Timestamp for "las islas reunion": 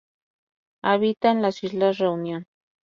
1.43-2.47